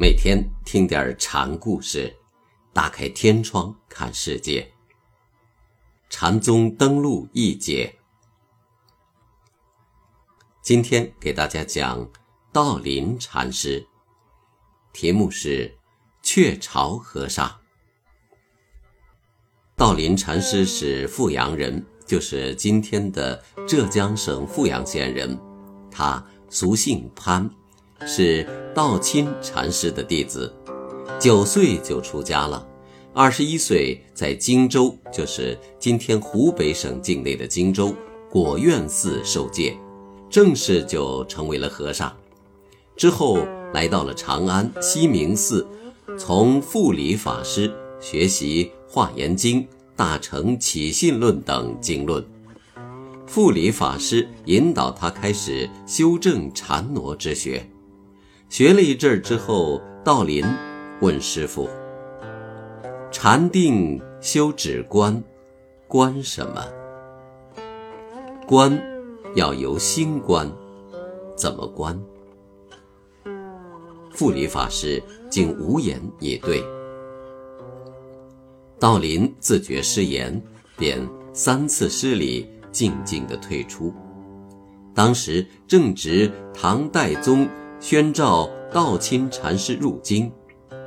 [0.00, 2.14] 每天听点禅故事，
[2.72, 4.72] 打开天窗看世界。
[6.08, 7.92] 禅宗登陆一节，
[10.62, 12.08] 今天给大家讲
[12.52, 13.84] 道林禅师，
[14.92, 15.76] 题目是
[16.22, 17.52] 雀巢和尚。
[19.74, 25.36] 道林禅师是富阳人，就是今天的浙江省富阳县人。
[25.90, 27.50] 他俗姓潘，
[28.06, 30.52] 是道钦禅师的弟子，
[31.18, 32.66] 九岁就出家了，
[33.12, 37.94] 二十一岁在荆州，就是今天湖北省境内的荆州
[38.30, 39.76] 果院寺受戒，
[40.30, 42.14] 正式就成为了和尚。
[42.96, 43.38] 之后
[43.72, 45.66] 来到了长安西明寺，
[46.18, 49.62] 从富礼法师学习《华严经》。
[49.96, 52.24] 大乘起信论等经论，
[53.26, 57.68] 复礼法师引导他开始修正禅挪之学。
[58.48, 60.42] 学了一阵儿之后，道林
[61.00, 61.68] 问师傅
[63.12, 65.22] ：“禅定修止观，
[65.86, 66.64] 观什么？
[68.46, 68.80] 观
[69.34, 70.50] 要由心观，
[71.36, 72.00] 怎么观？”
[74.14, 76.64] 复理法师竟无言以对。
[78.80, 80.42] 道林自觉失言，
[80.76, 83.92] 便三次施礼，静静地退出。
[84.94, 87.46] 当时正值唐代宗
[87.80, 90.30] 宣召道钦禅师入京，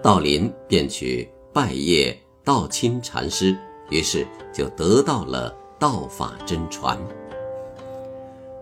[0.00, 3.56] 道林便去拜谒道钦禅师，
[3.90, 6.96] 于是就得到了道法真传。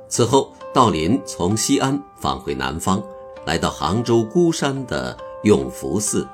[0.08, 3.03] 此后，道林从西安返回南方，
[3.44, 6.27] 来到杭州孤山的永福寺。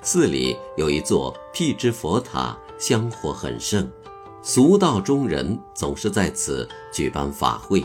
[0.00, 3.86] 寺里有一座辟支佛塔，香火很盛，
[4.40, 7.84] 俗道中人总是在此举办法会。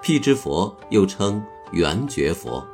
[0.00, 2.64] 辟支佛又称圆觉佛，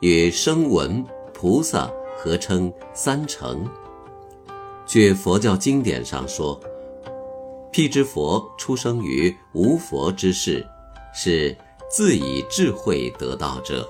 [0.00, 3.64] 与声闻菩萨合称三乘。
[4.86, 6.58] 据佛教经典上说，
[7.72, 10.64] 辟支佛出生于无佛之世，
[11.12, 11.56] 是
[11.90, 13.86] 自以智慧得道者。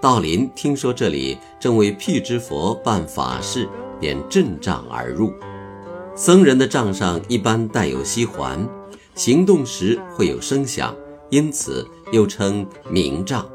[0.00, 5.32] 道林听说这里正为辟支佛办法事，便阵杖而入。
[6.14, 8.68] 僧人的杖上一般带有锡环，
[9.14, 10.94] 行动时会有声响，
[11.30, 13.48] 因此又称明杖。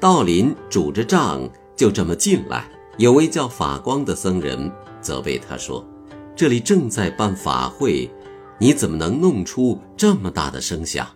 [0.00, 1.46] 道林拄着杖
[1.76, 2.64] 就这么进来，
[2.96, 4.72] 有位叫法光的僧人
[5.02, 5.86] 责备他说
[6.34, 8.10] ：“这里正在办法会，
[8.58, 11.06] 你怎么能弄出这么大的声响？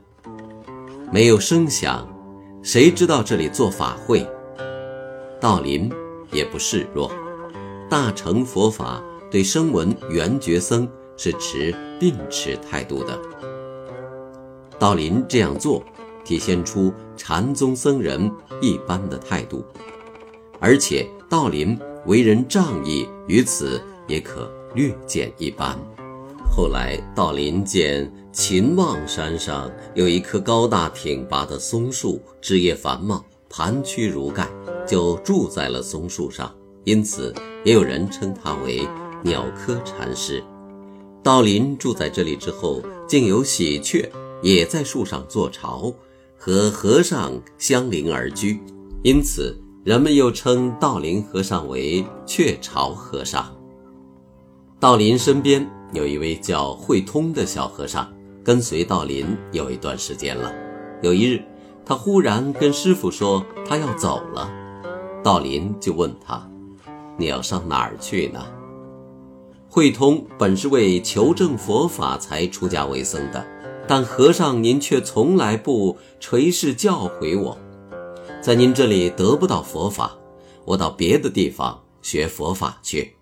[1.11, 2.07] 没有声响。”
[2.63, 4.27] 谁知道这里做法会？
[5.41, 5.91] 道林
[6.31, 7.11] 也不示弱，
[7.89, 10.87] 大乘佛法对声闻缘觉僧
[11.17, 13.19] 是持并持态度的。
[14.79, 15.83] 道林这样做，
[16.25, 18.31] 体现出禅宗僧人
[18.61, 19.65] 一般的态度，
[20.59, 25.79] 而且道林为人仗义，于此也可略见一斑。
[26.51, 34.49] 后来，道林见秦望山上有一棵高大挺拔的松树，枝叶繁茂，盘曲如盖，
[34.87, 36.55] 就住在了松树上，
[36.85, 38.87] 因此也有人称他为
[39.23, 40.43] 鸟科禅师。
[41.25, 44.09] 道林住在这里之后，竟有喜鹊
[44.43, 45.93] 也在树上做巢，
[46.47, 48.61] 和和尚相邻而居，
[49.03, 53.51] 因此人们又称道林和尚为鹊巢和尚。
[54.79, 55.67] 道林身边。
[55.95, 58.13] 有一位叫慧通的小和尚，
[58.45, 60.53] 跟随道林有一段时间了。
[61.01, 61.43] 有一日，
[61.83, 64.51] 他忽然跟师傅说他要走了，
[65.23, 66.47] 道林就问他
[67.17, 68.45] ：“你要上哪儿去呢？”
[69.71, 73.43] 慧通本是为求证佛法才出家为僧的，
[73.87, 77.59] 但和尚您却从来不垂示教诲我，
[78.43, 80.17] 在您这里得不到佛法，
[80.65, 83.15] 我到别的地方学佛法去。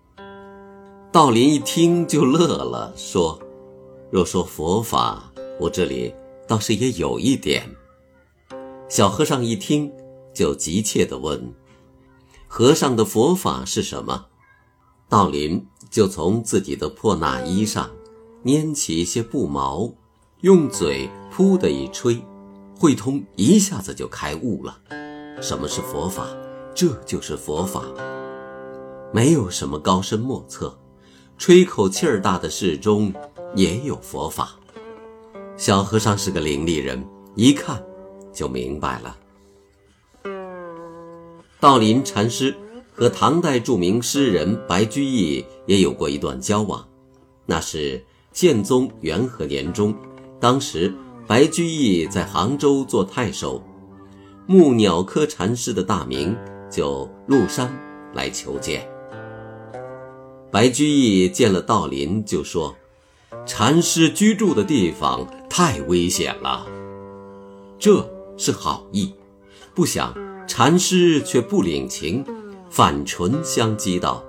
[1.11, 3.39] 道林一听就乐了，说
[4.09, 6.13] ：“若说佛法，我这里
[6.47, 7.69] 倒是也有一点。”
[8.89, 9.91] 小和尚一听
[10.33, 11.53] 就急切地问
[12.47, 14.27] ：“和尚的佛法是什么？”
[15.09, 17.91] 道林就从自己的破衲衣上
[18.43, 19.91] 拈起一些布毛，
[20.43, 22.21] 用嘴噗的一吹，
[22.77, 24.77] 慧通一下子就开悟了。
[25.41, 26.27] 什么是佛法？
[26.75, 27.81] 这就是佛法，
[29.13, 30.77] 没有什么高深莫测。
[31.37, 33.13] 吹口气儿大的事中
[33.55, 34.49] 也有佛法。
[35.55, 37.01] 小和尚是个伶俐人，
[37.35, 37.81] 一看
[38.33, 39.15] 就明白了。
[41.61, 42.53] 道林禅师
[42.91, 46.85] 和唐代著名诗人白居易也有过一段交往，
[47.45, 48.03] 那是
[48.33, 49.95] 宪宗元和年中，
[50.43, 50.93] 当时
[51.25, 53.63] 白居易在杭州做太守，
[54.45, 56.35] 慕鸟科禅师的大名，
[56.69, 57.73] 就入山
[58.13, 58.85] 来求见。
[60.51, 62.75] 白居易见了道林，就说
[63.47, 66.67] ：“禅师居住的地方太危险了。”
[67.79, 68.05] 这
[68.35, 69.13] 是好意，
[69.73, 70.13] 不想
[70.45, 72.21] 禅师却不领情，
[72.69, 74.21] 反唇相讥道：“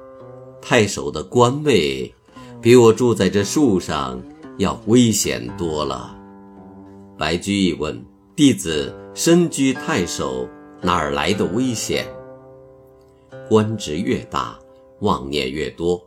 [0.63, 2.15] 太守的官位，
[2.63, 4.23] 比我住在这树上
[4.59, 6.17] 要危险多了。”
[7.19, 8.05] 白居易问
[8.35, 10.49] ：“弟子身居太守，
[10.81, 12.07] 哪儿来的危险？”
[13.49, 14.59] 官职越大，
[15.01, 16.03] 妄念越多。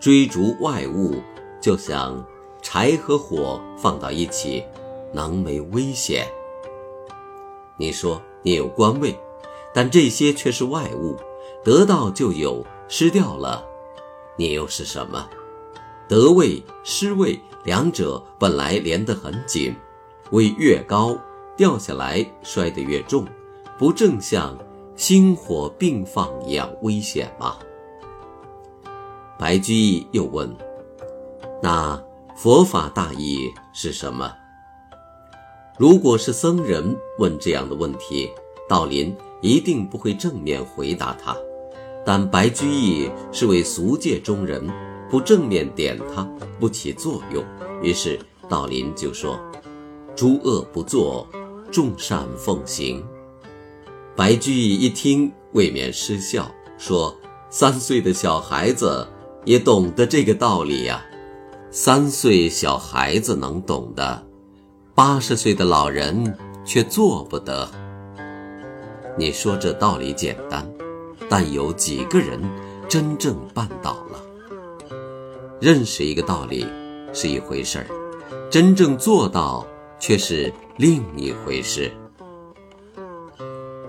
[0.00, 1.16] 追逐外物，
[1.60, 2.24] 就像
[2.62, 4.62] 柴和火放到一起，
[5.12, 6.26] 能没危险？
[7.76, 9.16] 你说你有官位，
[9.74, 11.16] 但这些却是外物，
[11.64, 13.64] 得到就有，失掉了，
[14.36, 15.28] 你又是什么？
[16.08, 19.74] 得位失位，两者本来连得很紧，
[20.30, 21.18] 位越高，
[21.56, 23.26] 掉下来摔得越重，
[23.78, 24.56] 不正像
[24.96, 27.58] 星火并放一样危险吗？
[29.38, 30.52] 白居易又问
[31.62, 32.02] ：“那
[32.34, 34.32] 佛法大意是什么？”
[35.78, 38.30] 如果是僧人问这样的问题，
[38.68, 41.36] 道林一定不会正面回答他。
[42.04, 44.68] 但白居易是位俗界中人，
[45.10, 46.22] 不正面点他
[46.58, 47.44] 不起作用。
[47.82, 48.18] 于是
[48.48, 49.38] 道林就说
[50.16, 51.26] ：“诸恶不作，
[51.70, 53.04] 众善奉行。”
[54.16, 57.14] 白居易一听，未免失笑，说
[57.50, 59.06] ：“三岁的小孩子。”
[59.44, 61.02] 也懂得这个道理呀，
[61.70, 64.26] 三岁小孩子能懂的，
[64.94, 67.66] 八十岁的老人却做不得。
[69.16, 70.70] 你说这道理简单，
[71.30, 72.38] 但有几个人
[72.90, 74.20] 真正办到了？
[75.60, 76.66] 认识一个道理
[77.12, 77.86] 是一回事儿，
[78.50, 79.66] 真正做到
[79.98, 81.90] 却是另一回事。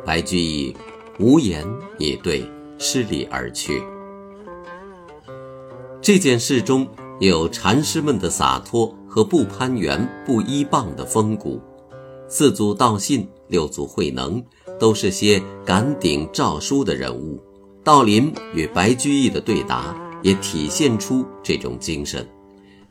[0.06, 0.76] 白居易
[1.20, 1.64] 无言
[2.00, 2.44] 以对，
[2.80, 3.84] 失礼而去。
[6.02, 6.88] 这件事中
[7.20, 11.62] 有禅师们的洒脱和不攀援、不依傍的风骨。
[12.28, 14.44] 四祖道信、六祖慧能
[14.80, 17.40] 都是些敢顶诏书的人物。
[17.84, 22.28] 道林与白居易的对答也体现出这种精神。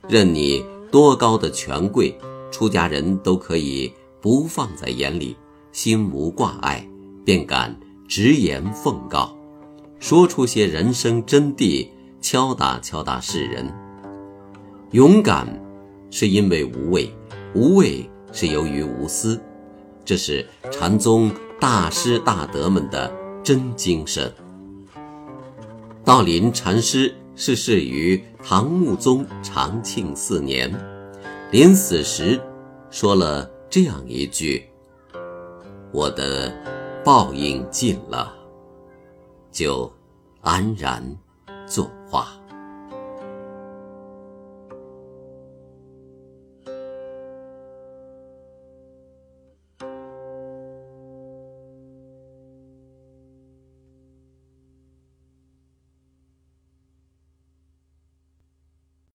[0.08, 2.16] 任你多高的权贵，
[2.50, 5.36] 出家人都可以不放在眼里，
[5.72, 6.86] 心无挂碍，
[7.24, 7.78] 便敢
[8.08, 9.36] 直言奉告，
[9.98, 11.88] 说出些人生真谛。
[12.20, 13.72] 敲打敲打世人，
[14.90, 15.46] 勇敢
[16.10, 17.08] 是因为无畏，
[17.54, 19.40] 无畏是由于无私，
[20.04, 21.30] 这是禅宗
[21.60, 23.08] 大师大德们的
[23.44, 24.34] 真精神。
[26.08, 30.72] 道林禅师逝世于唐穆宗长庆四年，
[31.52, 32.40] 临死时
[32.90, 34.66] 说了这样一句
[35.92, 36.50] ：“我的
[37.04, 38.32] 报应尽了，
[39.52, 39.92] 就
[40.40, 41.04] 安然。”
[41.68, 42.37] 作画。